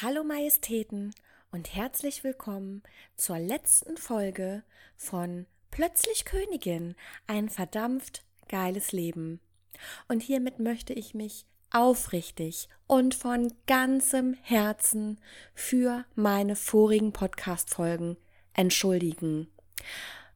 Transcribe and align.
Hallo 0.00 0.22
Majestäten 0.22 1.12
und 1.50 1.74
herzlich 1.74 2.22
willkommen 2.22 2.84
zur 3.16 3.40
letzten 3.40 3.96
Folge 3.96 4.62
von 4.96 5.46
Plötzlich 5.72 6.24
Königin, 6.24 6.94
ein 7.26 7.48
verdampft 7.48 8.24
geiles 8.48 8.92
Leben. 8.92 9.40
Und 10.06 10.22
hiermit 10.22 10.60
möchte 10.60 10.92
ich 10.92 11.14
mich 11.14 11.46
aufrichtig 11.72 12.68
und 12.86 13.16
von 13.16 13.52
ganzem 13.66 14.34
Herzen 14.42 15.18
für 15.52 16.04
meine 16.14 16.54
vorigen 16.54 17.12
Podcast-Folgen 17.12 18.18
entschuldigen. 18.52 19.48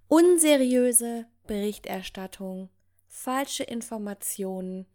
Unseriöse 0.09 1.27
Berichterstattung, 1.47 2.69
falsche 3.07 3.63
Informationen 3.63 4.87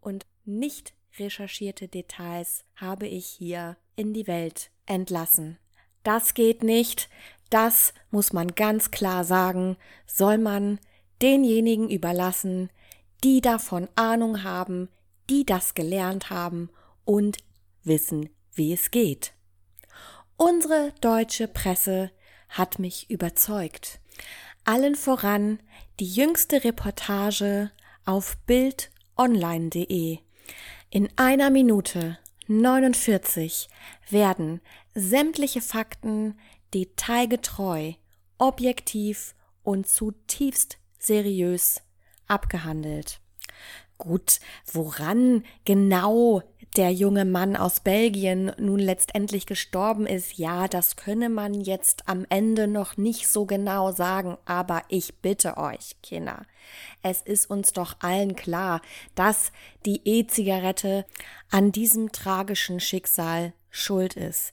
und 0.00 0.26
nicht 0.44 0.92
recherchierte 1.20 1.86
Details 1.86 2.64
habe 2.74 3.06
ich 3.06 3.24
hier 3.24 3.76
in 3.98 4.14
die 4.14 4.26
Welt 4.26 4.70
entlassen. 4.86 5.58
Das 6.04 6.34
geht 6.34 6.62
nicht, 6.62 7.08
das 7.50 7.92
muss 8.10 8.32
man 8.32 8.54
ganz 8.54 8.90
klar 8.90 9.24
sagen, 9.24 9.76
soll 10.06 10.38
man 10.38 10.78
denjenigen 11.20 11.90
überlassen, 11.90 12.70
die 13.24 13.40
davon 13.40 13.88
Ahnung 13.96 14.44
haben, 14.44 14.88
die 15.28 15.44
das 15.44 15.74
gelernt 15.74 16.30
haben 16.30 16.70
und 17.04 17.38
wissen, 17.82 18.30
wie 18.54 18.72
es 18.72 18.90
geht. 18.90 19.32
Unsere 20.36 20.92
deutsche 21.00 21.48
Presse 21.48 22.10
hat 22.48 22.78
mich 22.78 23.10
überzeugt. 23.10 24.00
Allen 24.64 24.94
voran 24.94 25.58
die 25.98 26.08
jüngste 26.08 26.62
Reportage 26.64 27.70
auf 28.04 28.36
bildonline.de. 28.46 30.18
In 30.90 31.08
einer 31.16 31.50
Minute 31.50 32.18
49 32.48 33.68
werden 34.08 34.62
sämtliche 34.94 35.60
Fakten 35.60 36.38
detailgetreu, 36.72 37.92
objektiv 38.38 39.34
und 39.62 39.86
zutiefst 39.86 40.78
seriös 40.98 41.82
abgehandelt. 42.26 43.20
Gut, 43.98 44.40
woran 44.72 45.44
genau 45.66 46.42
der 46.76 46.92
junge 46.92 47.24
Mann 47.24 47.56
aus 47.56 47.80
Belgien 47.80 48.52
nun 48.58 48.78
letztendlich 48.78 49.46
gestorben 49.46 50.06
ist, 50.06 50.38
ja, 50.38 50.68
das 50.68 50.96
könne 50.96 51.28
man 51.28 51.54
jetzt 51.54 52.08
am 52.08 52.26
Ende 52.28 52.68
noch 52.68 52.96
nicht 52.96 53.28
so 53.28 53.46
genau 53.46 53.92
sagen, 53.92 54.36
aber 54.44 54.82
ich 54.88 55.16
bitte 55.16 55.56
euch, 55.56 55.96
Kinder, 56.02 56.42
es 57.02 57.22
ist 57.22 57.50
uns 57.50 57.72
doch 57.72 57.96
allen 58.00 58.36
klar, 58.36 58.80
dass 59.14 59.52
die 59.86 60.00
E-Zigarette 60.04 61.04
an 61.50 61.72
diesem 61.72 62.12
tragischen 62.12 62.80
Schicksal 62.80 63.52
schuld 63.70 64.14
ist. 64.14 64.52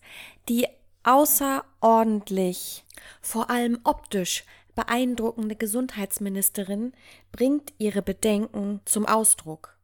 Die 0.50 0.68
außerordentlich, 1.04 2.86
vor 3.22 3.50
allem 3.50 3.80
optisch 3.84 4.44
beeindruckende 4.74 5.56
Gesundheitsministerin 5.56 6.94
bringt 7.32 7.74
ihre 7.78 8.02
Bedenken 8.02 8.82
zum 8.86 9.06
Ausdruck. 9.06 9.75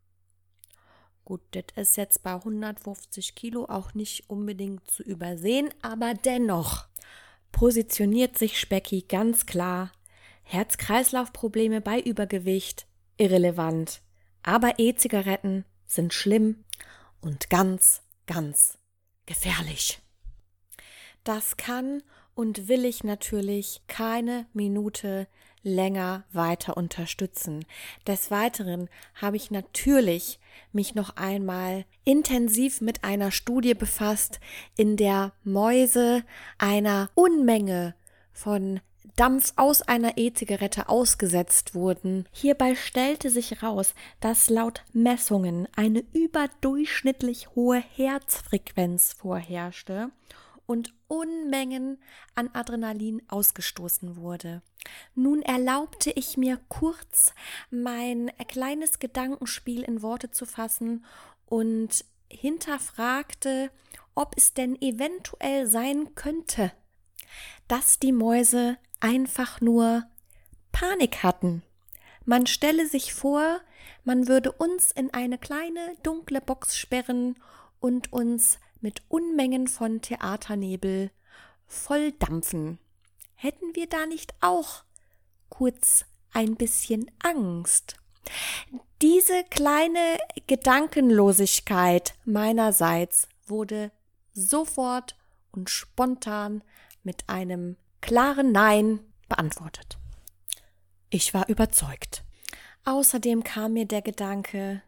Gut, 1.26 1.42
das 1.52 1.64
ist 1.76 1.98
jetzt 1.98 2.24
bei 2.24 2.34
150 2.34 3.36
Kilo 3.36 3.66
auch 3.66 3.94
nicht 3.94 4.30
unbedingt 4.30 4.90
zu 4.90 5.04
übersehen, 5.04 5.70
aber 5.82 6.14
dennoch 6.14 6.88
positioniert 7.52 8.38
sich 8.38 8.60
Specki 8.60 9.04
ganz 9.04 9.46
klar. 9.46 9.92
Herz-Kreislauf-Probleme 10.44 11.80
bei 11.80 12.00
Übergewicht 12.02 12.88
irrelevant, 13.18 14.02
aber 14.44 14.80
E-Zigaretten 14.80 15.66
sind 15.86 16.14
schlimm 16.14 16.64
und 17.22 17.50
ganz, 17.50 18.02
ganz 18.26 18.78
gefährlich. 19.26 20.02
Das 21.24 21.56
kann 21.56 22.02
und 22.34 22.68
will 22.68 22.86
ich 22.86 23.04
natürlich 23.04 23.82
keine 23.88 24.48
Minute 24.54 25.28
länger 25.64 26.24
weiter 26.32 26.78
unterstützen. 26.78 27.66
Des 28.08 28.32
Weiteren 28.32 28.90
habe 29.16 29.38
ich 29.38 29.52
natürlich 29.52 30.40
mich 30.72 30.96
noch 30.96 31.16
einmal 31.18 31.86
intensiv 32.04 32.82
mit 32.82 33.04
einer 33.04 33.32
Studie 33.32 33.74
befasst, 33.74 34.40
in 34.76 34.98
der 34.98 35.34
Mäuse 35.44 36.24
einer 36.58 37.10
Unmenge 37.16 37.96
von 38.34 38.80
Dampf 39.16 39.54
aus 39.58 39.82
einer 39.82 40.18
E-Zigarette 40.18 40.88
ausgesetzt 40.90 41.76
wurden. 41.76 42.28
Hierbei 42.32 42.76
stellte 42.76 43.30
sich 43.30 43.62
raus, 43.62 43.94
dass 44.20 44.50
laut 44.50 44.84
Messungen 44.94 45.68
eine 45.76 46.04
überdurchschnittlich 46.14 47.50
hohe 47.56 47.84
Herzfrequenz 47.96 49.14
vorherrschte 49.14 50.10
und 50.66 50.94
Unmengen 51.08 51.98
an 52.36 52.50
Adrenalin 52.54 53.22
ausgestoßen 53.28 54.16
wurde. 54.16 54.62
Nun 55.16 55.42
erlaubte 55.42 56.12
ich 56.12 56.38
mir 56.38 56.60
kurz 56.70 57.34
mein 57.70 58.32
kleines 58.48 59.00
Gedankenspiel 59.00 59.84
in 59.84 60.02
Worte 60.02 60.32
zu 60.32 60.46
fassen 60.46 61.06
und 61.46 62.06
hinterfragte, 62.30 63.72
ob 64.16 64.36
es 64.38 64.54
denn 64.54 64.82
eventuell 64.82 65.68
sein 65.68 66.16
könnte, 66.16 66.72
dass 67.68 68.00
die 68.00 68.12
Mäuse 68.12 68.78
einfach 69.00 69.62
nur 69.62 70.04
Panik 70.72 71.24
hatten. 71.24 71.64
Man 72.26 72.48
stelle 72.48 72.88
sich 72.88 73.14
vor, 73.14 73.60
man 74.04 74.28
würde 74.28 74.52
uns 74.52 74.92
in 74.92 75.14
eine 75.14 75.38
kleine 75.38 75.96
dunkle 76.04 76.42
Box 76.42 76.78
sperren 76.78 77.36
und 77.80 78.14
uns 78.14 78.60
mit 78.80 79.02
Unmengen 79.10 79.68
von 79.68 80.02
Theaternebel 80.02 81.12
volldampfen. 81.68 82.80
Hätten 83.44 83.74
wir 83.76 83.90
da 83.90 84.06
nicht 84.06 84.36
auch 84.40 84.84
kurz 85.50 86.06
ein 86.32 86.58
bisschen 86.58 87.10
Angst? 87.24 87.96
Diese 89.02 89.44
kleine 89.46 90.20
Gedankenlosigkeit 90.46 92.14
meinerseits 92.24 93.28
wurde 93.48 93.92
sofort 94.32 95.16
und 95.52 95.72
spontan 95.72 96.64
mit 97.02 97.28
einem 97.30 97.78
klaren 98.00 98.52
Nein 98.52 99.00
beantwortet. 99.28 99.98
Ich 101.10 101.34
war 101.34 101.50
überzeugt. 101.50 102.24
Außerdem 102.86 103.44
kam 103.44 103.74
mir 103.74 103.88
der 103.88 104.04
Gedanke, 104.04 104.84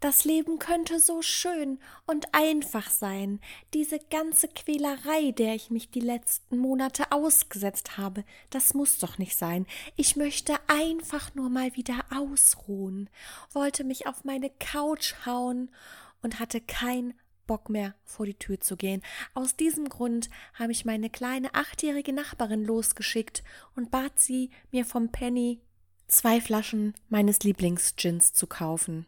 das 0.00 0.24
Leben 0.24 0.58
könnte 0.58 1.00
so 1.00 1.22
schön 1.22 1.78
und 2.06 2.34
einfach 2.34 2.90
sein. 2.90 3.40
Diese 3.72 3.98
ganze 3.98 4.48
Quälerei, 4.48 5.32
der 5.32 5.54
ich 5.54 5.70
mich 5.70 5.90
die 5.90 6.00
letzten 6.00 6.58
Monate 6.58 7.12
ausgesetzt 7.12 7.96
habe, 7.96 8.24
das 8.50 8.74
muss 8.74 8.98
doch 8.98 9.18
nicht 9.18 9.36
sein. 9.36 9.66
Ich 9.96 10.16
möchte 10.16 10.54
einfach 10.66 11.34
nur 11.34 11.50
mal 11.50 11.74
wieder 11.76 12.04
ausruhen, 12.14 13.08
wollte 13.52 13.84
mich 13.84 14.06
auf 14.06 14.24
meine 14.24 14.50
Couch 14.50 15.14
hauen 15.26 15.70
und 16.22 16.40
hatte 16.40 16.60
kein 16.60 17.14
Bock 17.46 17.68
mehr 17.68 17.94
vor 18.04 18.26
die 18.26 18.34
Tür 18.34 18.60
zu 18.60 18.76
gehen. 18.76 19.02
Aus 19.34 19.56
diesem 19.56 19.88
Grund 19.88 20.30
habe 20.54 20.72
ich 20.72 20.84
meine 20.84 21.10
kleine 21.10 21.54
achtjährige 21.54 22.12
Nachbarin 22.12 22.64
losgeschickt 22.64 23.42
und 23.76 23.90
bat 23.90 24.18
sie, 24.18 24.50
mir 24.70 24.84
vom 24.84 25.10
Penny 25.10 25.60
zwei 26.06 26.40
Flaschen 26.40 26.94
meines 27.08 27.40
Lieblingsgins 27.40 28.32
zu 28.32 28.46
kaufen. 28.46 29.06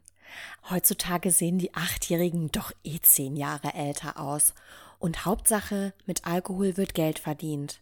Heutzutage 0.71 1.31
sehen 1.31 1.59
die 1.59 1.75
Achtjährigen 1.75 2.51
doch 2.51 2.73
eh 2.85 2.99
zehn 3.01 3.37
Jahre 3.37 3.75
älter 3.75 4.19
aus. 4.19 4.55
Und 4.99 5.25
Hauptsache, 5.25 5.93
mit 6.07 6.27
Alkohol 6.27 6.77
wird 6.77 6.95
Geld 6.95 7.19
verdient. 7.19 7.81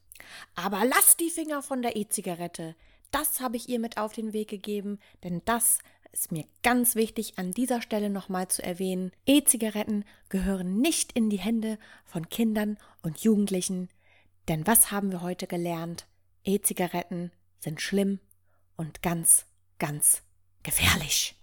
Aber 0.55 0.85
lass 0.85 1.17
die 1.17 1.31
Finger 1.31 1.63
von 1.63 1.83
der 1.83 1.97
E-Zigarette. 1.97 2.75
Das 3.11 3.41
habe 3.41 3.57
ich 3.57 3.69
ihr 3.69 3.79
mit 3.79 3.99
auf 3.99 4.13
den 4.13 4.33
Weg 4.33 4.49
gegeben, 4.49 4.99
denn 5.23 5.43
das 5.45 5.79
ist 6.13 6.33
mir 6.33 6.45
ganz 6.63 6.95
wichtig 6.95 7.39
an 7.39 7.53
dieser 7.53 7.83
Stelle 7.83 8.09
nochmal 8.09 8.49
zu 8.49 8.63
erwähnen. 8.63 9.11
E-Zigaretten 9.27 10.05
gehören 10.29 10.81
nicht 10.81 11.13
in 11.13 11.29
die 11.29 11.39
Hände 11.39 11.79
von 12.05 12.29
Kindern 12.29 12.79
und 13.03 13.21
Jugendlichen. 13.21 13.89
Denn 14.49 14.67
was 14.67 14.91
haben 14.91 15.11
wir 15.11 15.23
heute 15.23 15.47
gelernt? 15.47 16.07
E-Zigaretten 16.45 17.33
sind 17.59 17.81
schlimm 17.81 18.21
und 18.77 19.03
ganz, 19.03 19.47
ganz 19.79 20.23
gefährlich. 20.63 21.35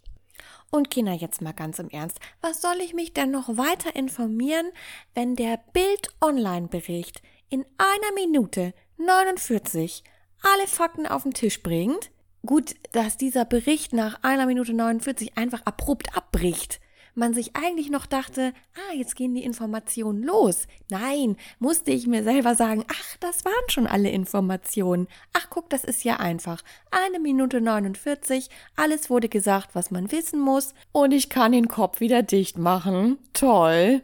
Und 0.71 0.89
Kinder, 0.89 1.11
jetzt 1.11 1.41
mal 1.41 1.51
ganz 1.51 1.79
im 1.79 1.89
Ernst, 1.89 2.19
was 2.39 2.61
soll 2.61 2.77
ich 2.79 2.93
mich 2.93 3.13
denn 3.13 3.29
noch 3.29 3.57
weiter 3.57 3.93
informieren, 3.93 4.71
wenn 5.13 5.35
der 5.35 5.59
Bild 5.73 6.07
Online 6.21 6.69
Bericht 6.69 7.21
in 7.49 7.65
einer 7.77 8.13
Minute 8.15 8.73
49 8.97 10.03
alle 10.41 10.67
Fakten 10.67 11.05
auf 11.05 11.23
den 11.23 11.33
Tisch 11.33 11.61
bringt? 11.61 12.09
Gut, 12.45 12.75
dass 12.93 13.17
dieser 13.17 13.43
Bericht 13.43 13.91
nach 13.91 14.23
einer 14.23 14.45
Minute 14.45 14.73
49 14.73 15.37
einfach 15.37 15.61
abrupt 15.65 16.15
abbricht 16.15 16.79
man 17.15 17.33
sich 17.33 17.55
eigentlich 17.55 17.89
noch 17.89 18.05
dachte, 18.05 18.53
ah, 18.75 18.93
jetzt 18.95 19.15
gehen 19.15 19.35
die 19.35 19.43
Informationen 19.43 20.23
los. 20.23 20.67
Nein, 20.89 21.37
musste 21.59 21.91
ich 21.91 22.07
mir 22.07 22.23
selber 22.23 22.55
sagen, 22.55 22.85
ach, 22.87 23.17
das 23.19 23.45
waren 23.45 23.69
schon 23.69 23.87
alle 23.87 24.09
Informationen. 24.09 25.07
Ach, 25.33 25.47
guck, 25.49 25.69
das 25.69 25.83
ist 25.83 26.03
ja 26.03 26.17
einfach. 26.17 26.63
Eine 26.91 27.19
Minute 27.19 27.61
49, 27.61 28.49
alles 28.75 29.09
wurde 29.09 29.29
gesagt, 29.29 29.69
was 29.73 29.91
man 29.91 30.11
wissen 30.11 30.39
muss, 30.39 30.73
und 30.91 31.11
ich 31.11 31.29
kann 31.29 31.51
den 31.51 31.67
Kopf 31.67 31.99
wieder 31.99 32.23
dicht 32.23 32.57
machen. 32.57 33.17
Toll. 33.33 34.01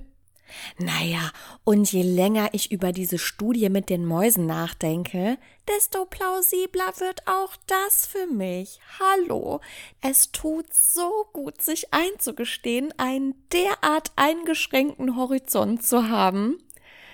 Naja, 0.77 1.31
und 1.63 1.91
je 1.91 2.03
länger 2.03 2.49
ich 2.53 2.71
über 2.71 2.91
diese 2.91 3.17
Studie 3.17 3.69
mit 3.69 3.89
den 3.89 4.05
Mäusen 4.05 4.45
nachdenke, 4.45 5.37
desto 5.67 6.05
plausibler 6.05 6.93
wird 6.99 7.27
auch 7.27 7.55
das 7.67 8.05
für 8.05 8.27
mich. 8.27 8.79
Hallo, 8.99 9.61
es 10.01 10.31
tut 10.31 10.73
so 10.73 11.27
gut, 11.33 11.61
sich 11.61 11.93
einzugestehen, 11.93 12.93
einen 12.97 13.35
derart 13.51 14.11
eingeschränkten 14.15 15.15
Horizont 15.15 15.83
zu 15.83 16.09
haben, 16.09 16.57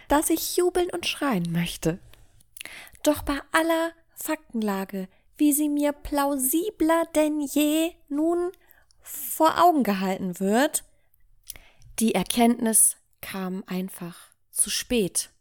dass 0.07 0.29
ich 0.29 0.57
jubeln 0.57 0.89
und 0.91 1.05
schreien 1.05 1.51
möchte. 1.51 1.99
Doch 3.03 3.23
bei 3.23 3.39
aller 3.51 3.91
Faktenlage, 4.15 5.07
wie 5.37 5.53
sie 5.53 5.69
mir 5.69 5.91
plausibler 5.91 7.05
denn 7.15 7.41
je 7.41 7.91
nun 8.07 8.51
vor 9.01 9.61
Augen 9.61 9.83
gehalten 9.83 10.39
wird, 10.39 10.83
die 11.99 12.15
Erkenntnis 12.15 12.97
kam 13.23 13.63
einfach 13.67 14.17
zu 14.51 14.69
spät. 14.69 15.31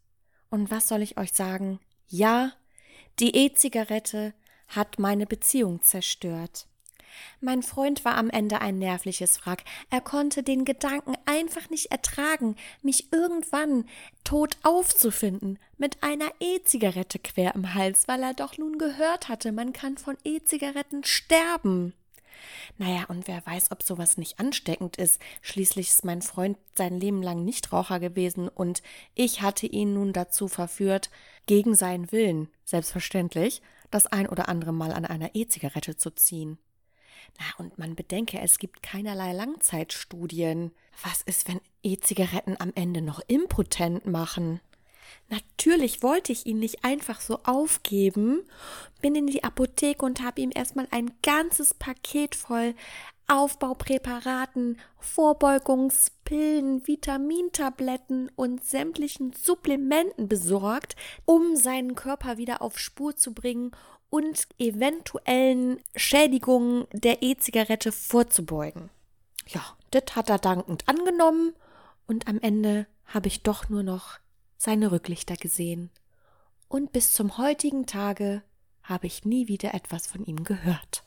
Und 0.49 0.71
was 0.71 0.87
soll 0.87 1.01
ich 1.01 1.17
euch 1.17 1.33
sagen? 1.33 1.79
Ja, 2.07 2.53
die 3.19 3.35
E-Zigarette 3.35 4.33
hat 4.69 4.97
meine 4.97 5.27
Beziehung 5.27 5.81
zerstört. 5.83 6.65
Mein 7.41 7.61
Freund 7.61 8.05
war 8.05 8.15
am 8.15 8.29
Ende 8.29 8.61
ein 8.61 8.79
nervliches 8.79 9.45
Wrack. 9.45 9.63
Er 9.91 10.01
konnte 10.01 10.41
den 10.41 10.65
Gedanken 10.65 11.15
einfach 11.25 11.69
nicht 11.69 11.91
ertragen, 11.91 12.55
mich 12.81 13.11
irgendwann 13.11 13.85
tot 14.23 14.57
aufzufinden, 14.63 15.59
mit 15.77 16.01
einer 16.01 16.31
E-Zigarette 16.39 17.19
quer 17.19 17.53
im 17.53 17.75
Hals, 17.75 18.07
weil 18.07 18.23
er 18.23 18.33
doch 18.33 18.57
nun 18.57 18.79
gehört 18.79 19.29
hatte, 19.29 19.51
man 19.51 19.73
kann 19.73 19.97
von 19.97 20.17
E-Zigaretten 20.23 21.03
sterben. 21.03 21.93
Naja, 22.77 23.05
und 23.07 23.27
wer 23.27 23.45
weiß, 23.45 23.71
ob 23.71 23.83
sowas 23.83 24.17
nicht 24.17 24.39
ansteckend 24.39 24.97
ist. 24.97 25.19
Schließlich 25.41 25.89
ist 25.89 26.05
mein 26.05 26.21
Freund 26.21 26.57
sein 26.75 26.99
Leben 26.99 27.21
lang 27.21 27.43
Nichtraucher 27.43 27.99
gewesen 27.99 28.49
und 28.49 28.81
ich 29.15 29.41
hatte 29.41 29.67
ihn 29.67 29.93
nun 29.93 30.13
dazu 30.13 30.47
verführt, 30.47 31.09
gegen 31.45 31.75
seinen 31.75 32.11
Willen, 32.11 32.49
selbstverständlich, 32.63 33.61
das 33.91 34.07
ein 34.07 34.27
oder 34.27 34.49
andere 34.49 34.73
Mal 34.73 34.91
an 34.91 35.05
einer 35.05 35.31
E-Zigarette 35.35 35.97
zu 35.97 36.11
ziehen. 36.11 36.57
Na, 37.39 37.45
und 37.57 37.77
man 37.77 37.95
bedenke, 37.95 38.39
es 38.39 38.59
gibt 38.59 38.83
keinerlei 38.83 39.33
Langzeitstudien. 39.33 40.71
Was 41.03 41.21
ist, 41.21 41.47
wenn 41.47 41.61
E-Zigaretten 41.83 42.55
am 42.59 42.71
Ende 42.75 43.01
noch 43.01 43.21
impotent 43.27 44.05
machen? 44.05 44.59
Natürlich 45.29 46.03
wollte 46.03 46.31
ich 46.31 46.45
ihn 46.45 46.59
nicht 46.59 46.83
einfach 46.83 47.21
so 47.21 47.39
aufgeben, 47.43 48.43
bin 49.01 49.15
in 49.15 49.27
die 49.27 49.43
Apotheke 49.43 50.05
und 50.05 50.21
habe 50.21 50.41
ihm 50.41 50.51
erstmal 50.53 50.87
ein 50.91 51.11
ganzes 51.21 51.73
Paket 51.73 52.35
voll 52.35 52.75
Aufbaupräparaten, 53.27 54.79
Vorbeugungspillen, 54.99 56.85
Vitamintabletten 56.85 58.29
und 58.35 58.65
sämtlichen 58.65 59.33
Supplementen 59.33 60.27
besorgt, 60.27 60.95
um 61.25 61.55
seinen 61.55 61.95
Körper 61.95 62.37
wieder 62.37 62.61
auf 62.61 62.77
Spur 62.77 63.15
zu 63.15 63.33
bringen 63.33 63.71
und 64.09 64.47
eventuellen 64.59 65.79
Schädigungen 65.95 66.85
der 66.91 67.23
E-Zigarette 67.23 67.91
vorzubeugen. 67.91 68.89
Ja, 69.47 69.61
das 69.91 70.15
hat 70.15 70.29
er 70.29 70.37
dankend 70.37 70.87
angenommen 70.87 71.53
und 72.07 72.27
am 72.27 72.39
Ende 72.39 72.85
habe 73.05 73.27
ich 73.27 73.41
doch 73.41 73.69
nur 73.69 73.83
noch 73.83 74.19
seine 74.63 74.91
Rücklichter 74.91 75.35
gesehen. 75.35 75.89
Und 76.69 76.93
bis 76.93 77.13
zum 77.13 77.37
heutigen 77.37 77.85
Tage 77.85 78.43
habe 78.81 79.07
ich 79.07 79.25
nie 79.25 79.47
wieder 79.47 79.73
etwas 79.73 80.07
von 80.07 80.25
ihm 80.25 80.43
gehört. 80.43 81.03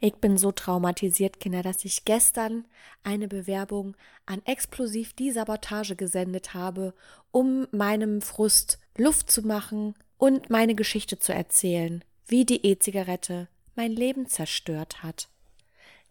Ich 0.00 0.14
bin 0.16 0.36
so 0.36 0.52
traumatisiert, 0.52 1.38
Kinder, 1.38 1.62
dass 1.62 1.84
ich 1.84 2.04
gestern 2.04 2.66
eine 3.04 3.28
Bewerbung 3.28 3.96
an 4.26 4.42
Explosiv 4.44 5.12
die 5.12 5.30
Sabotage 5.30 5.96
gesendet 5.96 6.54
habe, 6.54 6.94
um 7.30 7.66
meinem 7.72 8.20
Frust 8.20 8.78
Luft 8.96 9.30
zu 9.30 9.42
machen 9.42 9.94
und 10.18 10.50
meine 10.50 10.74
Geschichte 10.74 11.18
zu 11.18 11.32
erzählen, 11.32 12.04
wie 12.26 12.44
die 12.44 12.66
E-Zigarette 12.66 13.48
mein 13.74 13.92
Leben 13.92 14.26
zerstört 14.26 15.02
hat. 15.02 15.28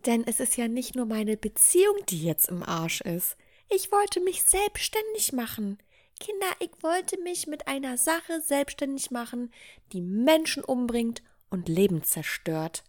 Denn 0.06 0.24
es 0.26 0.40
ist 0.40 0.58
ja 0.58 0.68
nicht 0.68 0.96
nur 0.96 1.06
meine 1.06 1.38
Beziehung, 1.38 1.96
die 2.10 2.24
jetzt 2.24 2.50
im 2.50 2.64
Arsch 2.64 3.02
ist. 3.02 3.38
Ich 3.70 3.92
wollte 3.92 4.20
mich 4.22 4.44
selbstständig 4.44 5.34
machen. 5.34 5.78
Kinder, 6.22 6.46
ich 6.60 6.70
wollte 6.82 7.20
mich 7.20 7.48
mit 7.48 7.68
einer 7.68 7.98
Sache 7.98 8.42
selbstständig 8.42 9.10
machen, 9.10 9.52
die 9.92 10.02
Menschen 10.02 10.64
umbringt 10.64 11.24
und 11.50 11.68
Leben 11.68 12.04
zerstört. 12.04 12.84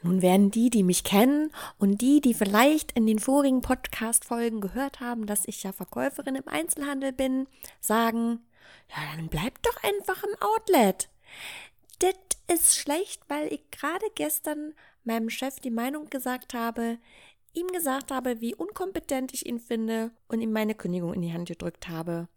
Nun 0.00 0.22
werden 0.22 0.52
die, 0.52 0.70
die 0.70 0.84
mich 0.84 1.02
kennen 1.02 1.50
und 1.78 2.00
die, 2.00 2.20
die 2.20 2.34
vielleicht 2.34 2.92
in 2.92 3.04
den 3.04 3.18
vorigen 3.18 3.62
Podcast-Folgen 3.62 4.60
gehört 4.60 5.00
haben, 5.00 5.26
dass 5.26 5.48
ich 5.48 5.64
ja 5.64 5.72
Verkäuferin 5.72 6.36
im 6.36 6.46
Einzelhandel 6.46 7.12
bin, 7.12 7.48
sagen, 7.80 8.46
ja, 8.90 9.16
dann 9.16 9.28
bleib 9.28 9.60
doch 9.62 9.82
einfach 9.82 10.22
im 10.22 10.36
Outlet. 10.40 11.08
Das 11.98 12.14
ist 12.46 12.76
schlecht, 12.76 13.22
weil 13.26 13.52
ich 13.52 13.68
gerade 13.72 14.06
gestern 14.14 14.72
meinem 15.02 15.30
Chef 15.30 15.58
die 15.58 15.70
Meinung 15.72 16.08
gesagt 16.10 16.54
habe, 16.54 16.98
ihm 17.54 17.68
gesagt 17.68 18.10
habe, 18.10 18.40
wie 18.40 18.54
unkompetent 18.54 19.32
ich 19.34 19.46
ihn 19.46 19.60
finde 19.60 20.10
und 20.28 20.40
ihm 20.40 20.52
meine 20.52 20.74
Kündigung 20.74 21.14
in 21.14 21.22
die 21.22 21.32
Hand 21.32 21.48
gedrückt 21.48 21.88
habe. 21.88 22.28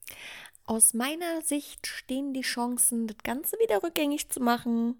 Aus 0.65 0.93
meiner 0.93 1.41
Sicht 1.41 1.87
stehen 1.87 2.33
die 2.33 2.41
Chancen, 2.41 3.07
das 3.07 3.17
Ganze 3.23 3.57
wieder 3.59 3.83
rückgängig 3.83 4.29
zu 4.29 4.39
machen, 4.39 4.99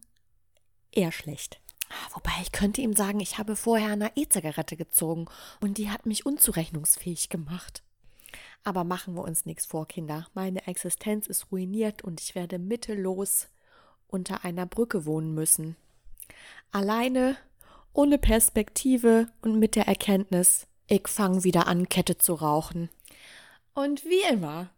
eher 0.91 1.11
schlecht. 1.11 1.59
Ah, 1.89 2.13
wobei 2.13 2.31
ich 2.41 2.51
könnte 2.51 2.81
ihm 2.81 2.93
sagen, 2.93 3.19
ich 3.19 3.37
habe 3.37 3.55
vorher 3.55 3.91
eine 3.91 4.11
E-Zigarette 4.15 4.75
gezogen 4.75 5.25
und 5.61 5.77
die 5.77 5.89
hat 5.89 6.05
mich 6.05 6.25
unzurechnungsfähig 6.25 7.29
gemacht. 7.29 7.83
Aber 8.63 8.83
machen 8.83 9.13
wir 9.13 9.23
uns 9.23 9.45
nichts 9.45 9.65
vor, 9.65 9.87
Kinder. 9.87 10.27
Meine 10.33 10.65
Existenz 10.67 11.27
ist 11.27 11.51
ruiniert 11.51 12.03
und 12.03 12.19
ich 12.21 12.33
werde 12.33 12.57
mittellos 12.57 13.47
unter 14.07 14.43
einer 14.43 14.65
Brücke 14.65 15.05
wohnen 15.05 15.33
müssen. 15.33 15.75
Alleine 16.71 17.37
ohne 17.95 18.17
Perspektive 18.17 19.27
und 19.41 19.57
mit 19.57 19.75
der 19.75 19.87
Erkenntnis, 19.87 20.67
ich 20.87 21.07
fange 21.07 21.43
wieder 21.43 21.67
an, 21.67 21.89
Kette 21.89 22.17
zu 22.17 22.35
rauchen. 22.35 22.89
Und 23.73 24.05
wie 24.05 24.21
immer, 24.31 24.69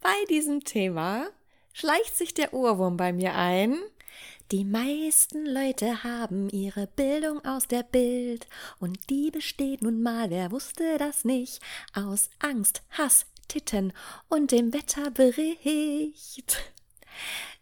bei 0.00 0.14
diesem 0.28 0.64
Thema 0.64 1.26
schleicht 1.72 2.16
sich 2.16 2.34
der 2.34 2.52
Ohrwurm 2.52 2.96
bei 2.96 3.12
mir 3.12 3.34
ein. 3.34 3.78
Die 4.50 4.64
meisten 4.64 5.46
Leute 5.46 6.02
haben 6.02 6.50
ihre 6.50 6.86
Bildung 6.86 7.44
aus 7.44 7.68
der 7.68 7.82
Bild 7.82 8.46
und 8.80 8.98
die 9.08 9.30
besteht 9.30 9.82
nun 9.82 10.02
mal, 10.02 10.30
wer 10.30 10.50
wusste 10.50 10.98
das 10.98 11.24
nicht, 11.24 11.62
aus 11.94 12.28
Angst, 12.38 12.82
Hass, 12.90 13.26
Titten 13.48 13.92
und 14.28 14.50
dem 14.50 14.72
Wetterbericht. 14.72 16.72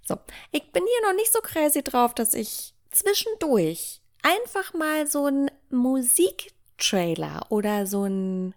So, 0.06 0.16
ich 0.50 0.72
bin 0.72 0.84
hier 0.84 1.08
noch 1.08 1.14
nicht 1.14 1.32
so 1.32 1.40
crazy 1.40 1.82
drauf, 1.82 2.14
dass 2.14 2.34
ich 2.34 2.74
zwischendurch 2.90 3.99
einfach 4.22 4.74
mal 4.74 5.06
so 5.06 5.26
ein 5.26 5.50
Musiktrailer 5.70 7.46
oder 7.48 7.86
so 7.86 8.04
ein 8.04 8.54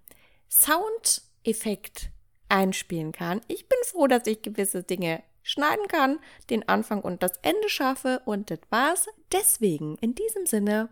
Soundeffekt 0.50 2.10
einspielen 2.50 3.12
kann. 3.12 3.42
Ich 3.48 3.68
bin 3.68 3.80
froh, 3.86 4.08
dass 4.08 4.28
ich 4.28 4.42
gewisse 4.42 4.84
Dinge 4.84 5.24
schneiden 5.44 5.88
kann, 5.88 6.20
den 6.50 6.68
Anfang 6.68 7.02
und 7.02 7.22
das 7.22 7.34
Ende 7.42 7.70
schaffe 7.70 8.22
und 8.26 8.50
das 8.50 8.60
war's. 8.70 9.08
Deswegen 9.32 9.98
in 9.98 10.16
diesem 10.16 10.46
Sinne 10.46 10.90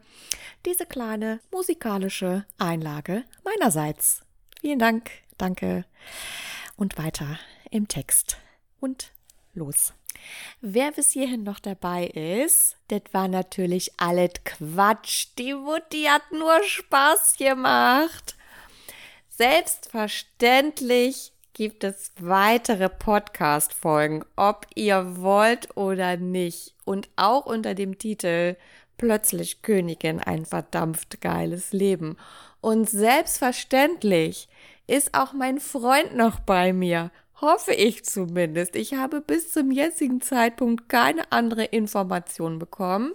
diese 0.66 0.86
kleine 0.86 1.40
musikalische 1.52 2.46
Einlage 2.58 3.24
meinerseits. 3.44 4.22
Vielen 4.60 4.80
Dank, 4.80 5.10
danke 5.38 5.86
und 6.76 6.98
weiter 6.98 7.40
im 7.72 7.88
Text 7.88 8.38
und 8.80 9.12
los. 9.54 9.94
Wer 10.62 10.92
bis 10.92 11.12
hierhin 11.12 11.44
noch 11.44 11.60
dabei 11.60 12.08
ist, 12.08 12.78
das 12.90 13.02
war 13.12 13.28
natürlich 13.28 13.92
alles 13.98 14.32
Quatsch. 14.44 15.28
Die 15.38 15.54
Mutti 15.54 16.04
hat 16.04 16.32
nur 16.32 16.62
Spaß 16.64 17.38
gemacht. 17.38 18.36
Selbstverständlich 19.30 21.32
gibt 21.54 21.84
es 21.84 22.12
weitere 22.20 22.90
Podcast-Folgen, 22.90 24.24
ob 24.36 24.68
ihr 24.76 25.18
wollt 25.18 25.76
oder 25.76 26.18
nicht. 26.18 26.76
Und 26.86 27.10
auch 27.16 27.46
unter 27.46 27.74
dem 27.74 27.98
Titel 27.98 28.56
Plötzlich 28.98 29.64
Königin, 29.64 30.20
ein 30.20 30.46
verdampft 30.46 31.22
geiles 31.22 31.74
Leben. 31.74 32.18
Und 32.62 32.88
selbstverständlich 32.88 34.48
ist 34.86 35.16
auch 35.16 35.34
mein 35.34 35.60
Freund 35.60 36.16
noch 36.16 36.40
bei 36.40 36.72
mir. 36.72 37.10
Hoffe 37.42 37.74
ich 37.74 38.06
zumindest. 38.06 38.76
Ich 38.76 38.94
habe 38.94 39.20
bis 39.20 39.52
zum 39.52 39.72
jetzigen 39.72 40.22
Zeitpunkt 40.22 40.90
keine 40.90 41.32
andere 41.32 41.66
Information 41.66 42.60
bekommen. 42.60 43.14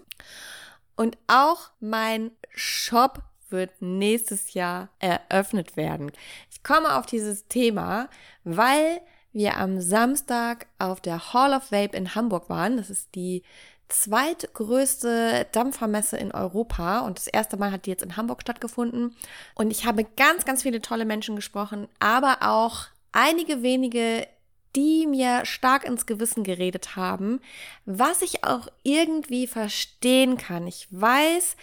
Und 0.96 1.16
auch 1.28 1.70
mein 1.78 2.32
Shop 2.52 3.22
wird 3.50 3.70
nächstes 3.80 4.54
Jahr 4.54 4.88
eröffnet 4.98 5.76
werden. 5.76 6.10
Ich 6.50 6.64
komme 6.64 6.96
auf 6.96 7.06
dieses 7.06 7.46
Thema, 7.46 8.08
weil 8.42 9.00
wir 9.32 9.58
am 9.58 9.80
Samstag 9.80 10.66
auf 10.80 11.00
der 11.00 11.32
Hall 11.32 11.52
of 11.52 11.70
Vape 11.70 11.96
in 11.96 12.16
Hamburg 12.16 12.48
waren. 12.48 12.78
Das 12.78 12.90
ist 12.90 13.14
die 13.14 13.44
zweitgrößte 13.88 15.46
Dampfermesse 15.52 16.16
in 16.16 16.32
Europa 16.32 17.00
und 17.00 17.18
das 17.18 17.28
erste 17.28 17.56
Mal 17.56 17.70
hat 17.70 17.86
die 17.86 17.90
jetzt 17.90 18.02
in 18.02 18.16
Hamburg 18.16 18.42
stattgefunden. 18.42 19.14
Und 19.54 19.70
ich 19.70 19.86
habe 19.86 20.02
ganz, 20.16 20.44
ganz 20.44 20.62
viele 20.62 20.80
tolle 20.80 21.04
Menschen 21.04 21.36
gesprochen, 21.36 21.86
aber 22.00 22.38
auch 22.40 22.86
einige 23.16 23.62
wenige, 23.62 24.28
die 24.76 25.06
mir 25.06 25.46
stark 25.46 25.84
ins 25.84 26.04
Gewissen 26.04 26.44
geredet 26.44 26.96
haben, 26.96 27.40
was 27.86 28.20
ich 28.20 28.44
auch 28.44 28.68
irgendwie 28.82 29.46
verstehen 29.46 30.36
kann. 30.36 30.66
Ich 30.66 30.86
weiß, 30.90 31.56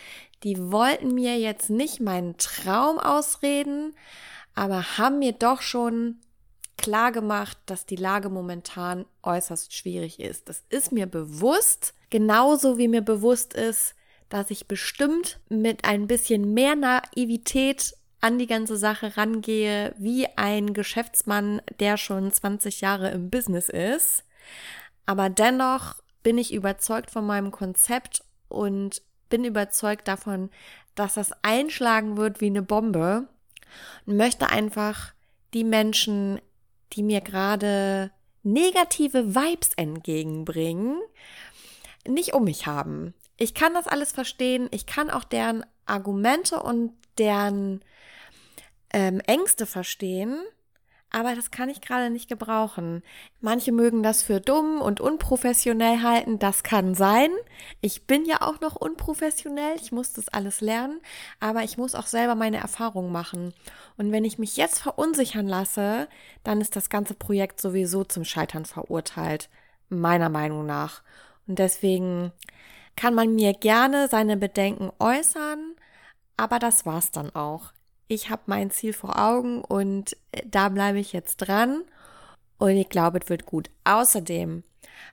die 0.43 0.71
wollten 0.71 1.13
mir 1.13 1.37
jetzt 1.37 1.69
nicht 1.69 2.01
meinen 2.01 2.37
Traum 2.37 2.97
ausreden, 2.97 3.95
aber 4.55 4.97
haben 4.97 5.19
mir 5.19 5.33
doch 5.33 5.61
schon 5.61 6.17
klar 6.77 7.11
gemacht, 7.11 7.57
dass 7.67 7.85
die 7.85 7.95
Lage 7.95 8.29
momentan 8.29 9.05
äußerst 9.21 9.73
schwierig 9.73 10.19
ist. 10.19 10.49
Das 10.49 10.63
ist 10.69 10.91
mir 10.91 11.05
bewusst, 11.05 11.93
genauso 12.09 12.79
wie 12.79 12.87
mir 12.87 13.01
bewusst 13.01 13.53
ist, 13.53 13.93
dass 14.29 14.49
ich 14.49 14.67
bestimmt 14.67 15.39
mit 15.49 15.85
ein 15.85 16.07
bisschen 16.07 16.55
mehr 16.55 16.75
Naivität 16.75 17.95
an 18.23 18.39
die 18.39 18.47
ganze 18.47 18.77
Sache 18.77 19.17
rangehe, 19.17 19.93
wie 19.97 20.27
ein 20.37 20.73
Geschäftsmann, 20.73 21.61
der 21.81 21.97
schon 21.97 22.31
20 22.31 22.79
Jahre 22.79 23.11
im 23.11 23.29
Business 23.29 23.67
ist. 23.67 24.23
Aber 25.05 25.29
dennoch 25.29 25.95
bin 26.23 26.37
ich 26.37 26.53
überzeugt 26.53 27.11
von 27.11 27.25
meinem 27.25 27.51
Konzept 27.51 28.23
und 28.47 29.01
bin 29.27 29.43
überzeugt 29.43 30.07
davon, 30.07 30.49
dass 30.95 31.15
das 31.15 31.33
einschlagen 31.41 32.15
wird 32.15 32.39
wie 32.39 32.45
eine 32.45 32.61
Bombe 32.61 33.27
und 34.05 34.15
möchte 34.15 34.47
einfach 34.49 35.13
die 35.53 35.65
Menschen, 35.65 36.39
die 36.93 37.03
mir 37.03 37.19
gerade 37.19 38.11
negative 38.41 39.35
Vibes 39.35 39.71
entgegenbringen, 39.75 40.97
nicht 42.07 42.33
um 42.33 42.45
mich 42.45 42.67
haben. 42.67 43.13
Ich 43.35 43.53
kann 43.53 43.73
das 43.73 43.87
alles 43.87 44.13
verstehen. 44.13 44.69
Ich 44.71 44.85
kann 44.85 45.09
auch 45.09 45.25
deren 45.25 45.65
Argumente 45.85 46.63
und 46.63 46.93
deren 47.17 47.83
ähm, 48.93 49.19
Ängste 49.21 49.65
verstehen 49.65 50.39
aber 51.15 51.35
das 51.35 51.51
kann 51.51 51.69
ich 51.69 51.79
gerade 51.79 52.09
nicht 52.09 52.27
gebrauchen. 52.27 53.03
Manche 53.39 53.71
mögen 53.71 54.01
das 54.01 54.23
für 54.23 54.41
dumm 54.41 54.81
und 54.81 54.99
unprofessionell 54.99 56.01
halten, 56.01 56.39
das 56.39 56.63
kann 56.63 56.95
sein. 56.95 57.29
Ich 57.81 58.07
bin 58.07 58.25
ja 58.25 58.41
auch 58.41 58.59
noch 58.61 58.75
unprofessionell, 58.75 59.75
ich 59.75 59.91
muss 59.91 60.13
das 60.13 60.27
alles 60.29 60.59
lernen, 60.59 60.99
aber 61.39 61.63
ich 61.63 61.77
muss 61.77 61.93
auch 61.93 62.07
selber 62.07 62.33
meine 62.33 62.57
Erfahrungen 62.57 63.11
machen. 63.11 63.53
Und 63.95 64.11
wenn 64.11 64.25
ich 64.25 64.39
mich 64.39 64.57
jetzt 64.57 64.79
verunsichern 64.79 65.47
lasse, 65.47 66.07
dann 66.43 66.61
ist 66.61 66.75
das 66.75 66.89
ganze 66.89 67.13
Projekt 67.13 67.61
sowieso 67.61 68.03
zum 68.03 68.25
Scheitern 68.25 68.65
verurteilt, 68.65 69.49
meiner 69.89 70.29
Meinung 70.29 70.65
nach. 70.65 71.03
Und 71.45 71.59
deswegen 71.59 72.31
kann 72.95 73.13
man 73.13 73.35
mir 73.35 73.53
gerne 73.53 74.07
seine 74.07 74.35
Bedenken 74.35 74.91
äußern, 74.97 75.75
aber 76.37 76.57
das 76.57 76.87
war's 76.87 77.11
dann 77.11 77.35
auch 77.35 77.71
ich 78.07 78.29
habe 78.29 78.43
mein 78.45 78.71
Ziel 78.71 78.93
vor 78.93 79.19
Augen 79.19 79.63
und 79.63 80.13
äh, 80.31 80.41
da 80.45 80.69
bleibe 80.69 80.99
ich 80.99 81.13
jetzt 81.13 81.37
dran 81.37 81.83
und 82.57 82.71
ich 82.71 82.89
glaube, 82.89 83.19
es 83.21 83.29
wird 83.29 83.45
gut. 83.45 83.69
Außerdem 83.83 84.63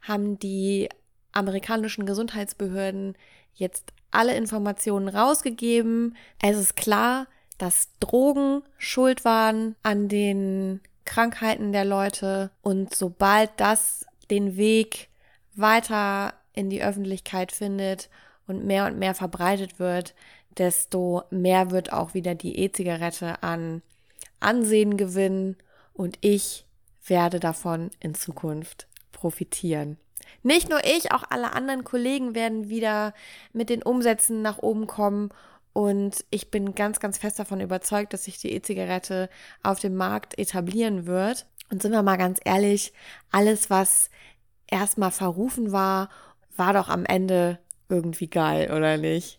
haben 0.03 0.39
die 0.39 0.89
amerikanischen 1.33 2.07
Gesundheitsbehörden 2.07 3.17
jetzt 3.55 3.93
alle 4.11 4.37
Informationen 4.37 5.09
rausgegeben. 5.09 6.17
Es 6.43 6.57
ist 6.57 6.77
klar, 6.77 7.27
dass 7.59 7.89
Drogen 8.01 8.63
schuld 8.79 9.25
waren 9.25 9.77
an 9.83 10.09
den 10.09 10.81
Krankheiten 11.05 11.73
der 11.73 11.85
Leute 11.85 12.51
und 12.63 12.95
sobald 12.95 13.51
das 13.57 14.07
den 14.31 14.57
Weg 14.57 15.09
weiter 15.55 16.35
in 16.53 16.71
die 16.71 16.83
Öffentlichkeit 16.83 17.53
findet 17.53 18.09
und 18.47 18.65
mehr 18.65 18.87
und 18.87 18.99
mehr 18.99 19.15
verbreitet 19.15 19.79
wird, 19.79 20.15
desto 20.59 21.23
mehr 21.31 21.71
wird 21.71 21.93
auch 21.93 22.15
wieder 22.15 22.35
die 22.35 22.59
E-Zigarette 22.59 23.43
an 23.43 23.83
Ansehen 24.41 24.97
gewinnen 24.97 25.57
und 25.93 26.19
ich 26.21 26.65
werde 27.07 27.41
davon 27.41 27.91
in 28.01 28.15
Zukunft 28.15 28.87
profitieren. 29.13 29.99
Nicht 30.43 30.71
nur 30.71 30.81
ich, 30.85 31.13
auch 31.13 31.25
alle 31.29 31.53
anderen 31.53 31.85
Kollegen 31.85 32.35
werden 32.35 32.69
wieder 32.69 33.13
mit 33.53 33.69
den 33.69 33.83
Umsätzen 33.83 34.43
nach 34.43 34.59
oben 34.59 34.87
kommen 34.87 35.31
und 35.73 36.25
ich 36.31 36.51
bin 36.51 36.75
ganz, 36.75 37.01
ganz 37.01 37.19
fest 37.19 37.39
davon 37.39 37.61
überzeugt, 37.61 38.13
dass 38.13 38.25
sich 38.25 38.39
die 38.39 38.53
E-Zigarette 38.53 39.29
auf 39.63 39.81
dem 39.81 39.95
Markt 39.95 40.39
etablieren 40.39 41.07
wird. 41.07 41.47
Und 41.71 41.83
sind 41.83 41.93
wir 41.93 42.03
mal 42.03 42.17
ganz 42.17 42.41
ehrlich, 42.45 42.93
alles, 43.31 43.71
was 43.71 44.11
erstmal 44.67 45.13
verrufen 45.13 45.71
war, 45.71 46.11
war 46.57 46.73
doch 46.73 46.89
am 46.89 47.05
Ende 47.05 47.59
irgendwie 47.89 48.29
geil, 48.29 48.73
oder 48.73 48.97
nicht? 48.97 49.39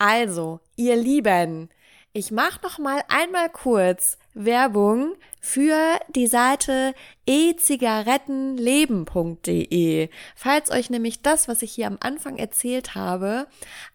Also, 0.00 0.58
ihr 0.76 0.96
Lieben, 0.96 1.68
ich 2.14 2.30
mache 2.30 2.62
noch 2.62 2.78
mal 2.78 3.04
einmal 3.08 3.50
kurz 3.50 4.16
Werbung 4.32 5.12
für 5.42 5.76
die 6.08 6.26
Seite 6.26 6.94
e-zigarettenleben.de. 7.26 10.08
Falls 10.34 10.70
euch 10.70 10.88
nämlich 10.88 11.20
das, 11.20 11.48
was 11.48 11.60
ich 11.60 11.72
hier 11.72 11.86
am 11.86 11.98
Anfang 12.00 12.38
erzählt 12.38 12.94
habe, 12.94 13.46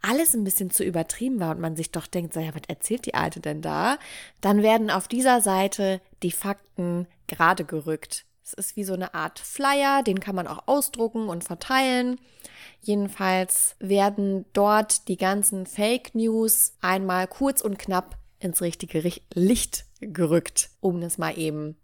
alles 0.04 0.36
ein 0.36 0.44
bisschen 0.44 0.70
zu 0.70 0.84
übertrieben 0.84 1.40
war 1.40 1.56
und 1.56 1.60
man 1.60 1.76
sich 1.76 1.90
doch 1.90 2.06
denkt, 2.06 2.36
so, 2.36 2.40
ja, 2.40 2.54
was 2.54 2.62
erzählt 2.68 3.08
die 3.08 3.16
Alte 3.16 3.40
denn 3.40 3.64
da? 3.64 3.98
Dann 4.42 4.62
werden 4.62 4.92
auf 4.92 5.08
dieser 5.08 5.42
Seite 5.42 6.02
die 6.22 6.30
Fakten 6.30 7.08
gerade 7.26 7.66
gerückt. 7.66 8.28
Es 8.46 8.54
ist 8.54 8.76
wie 8.76 8.84
so 8.84 8.94
eine 8.94 9.16
Art 9.16 9.40
Flyer, 9.40 10.04
den 10.04 10.20
kann 10.20 10.36
man 10.36 10.46
auch 10.46 10.68
ausdrucken 10.68 11.30
und 11.30 11.44
verteilen. 11.44 12.20
Jedenfalls 12.80 13.76
werden 13.80 14.46
dort 14.54 15.08
die 15.08 15.18
ganzen 15.18 15.66
Fake 15.66 16.14
News 16.14 16.74
einmal 16.80 17.28
kurz 17.28 17.62
und 17.62 17.80
knapp 17.80 18.20
ins 18.40 18.62
richtige 18.62 19.02
Licht 19.34 19.86
gerückt, 20.00 20.70
um 20.80 21.02
es 21.02 21.18
mal 21.18 21.36
eben 21.40 21.76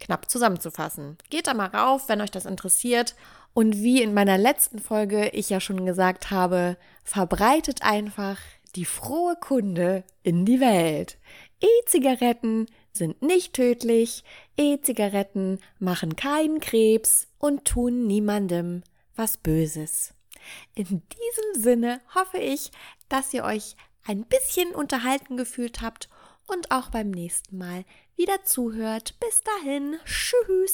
knapp 0.00 0.30
zusammenzufassen. 0.30 1.18
Geht 1.28 1.48
da 1.48 1.54
mal 1.54 1.66
rauf, 1.66 2.08
wenn 2.08 2.22
euch 2.22 2.30
das 2.30 2.46
interessiert. 2.46 3.14
Und 3.52 3.76
wie 3.76 4.00
in 4.00 4.14
meiner 4.14 4.38
letzten 4.38 4.78
Folge 4.78 5.28
ich 5.28 5.50
ja 5.50 5.60
schon 5.60 5.84
gesagt 5.84 6.30
habe, 6.30 6.78
verbreitet 7.04 7.82
einfach 7.82 8.38
die 8.74 8.86
frohe 8.86 9.36
Kunde 9.36 10.02
in 10.22 10.46
die 10.46 10.60
Welt. 10.60 11.18
E-Zigaretten 11.60 12.66
sind 12.96 13.22
nicht 13.22 13.52
tödlich, 13.52 14.24
E-Zigaretten 14.56 15.60
machen 15.78 16.16
keinen 16.16 16.60
Krebs 16.60 17.28
und 17.38 17.64
tun 17.64 18.06
niemandem 18.06 18.82
was 19.14 19.36
Böses. 19.36 20.14
In 20.74 20.84
diesem 20.84 21.62
Sinne 21.62 22.00
hoffe 22.14 22.38
ich, 22.38 22.70
dass 23.08 23.32
ihr 23.34 23.44
euch 23.44 23.76
ein 24.04 24.24
bisschen 24.24 24.74
unterhalten 24.74 25.36
gefühlt 25.36 25.80
habt 25.80 26.08
und 26.46 26.70
auch 26.70 26.90
beim 26.90 27.10
nächsten 27.10 27.58
Mal 27.58 27.84
wieder 28.16 28.44
zuhört. 28.44 29.18
Bis 29.20 29.42
dahin, 29.42 29.96
tschüss. 30.04 30.56